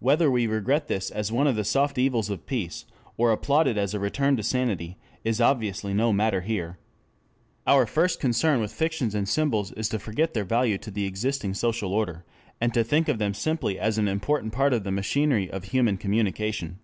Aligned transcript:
Whether 0.00 0.30
we 0.30 0.46
regret 0.46 0.88
this 0.88 1.10
as 1.10 1.32
one 1.32 1.46
of 1.46 1.56
the 1.56 1.64
soft 1.64 1.96
evils 1.96 2.28
of 2.28 2.44
peace 2.44 2.84
or 3.16 3.32
applaud 3.32 3.66
it 3.66 3.78
as 3.78 3.94
a 3.94 3.98
return 3.98 4.36
to 4.36 4.42
sanity 4.42 4.98
is 5.24 5.40
obviously 5.40 5.94
no 5.94 6.12
matter 6.12 6.42
here. 6.42 6.76
Our 7.66 7.86
first 7.86 8.20
concern 8.20 8.60
with 8.60 8.70
fictions 8.70 9.14
and 9.14 9.26
symbols 9.26 9.72
is 9.72 9.88
to 9.88 9.98
forget 9.98 10.34
their 10.34 10.44
value 10.44 10.76
to 10.76 10.90
the 10.90 11.06
existing 11.06 11.54
social 11.54 11.94
order, 11.94 12.26
and 12.60 12.74
to 12.74 12.84
think 12.84 13.08
of 13.08 13.16
them 13.18 13.32
simply 13.32 13.78
as 13.78 13.96
an 13.96 14.08
important 14.08 14.52
part 14.52 14.74
of 14.74 14.84
the 14.84 14.92
machinery 14.92 15.50
of 15.50 15.64
human 15.64 15.96
communication. 15.96 16.78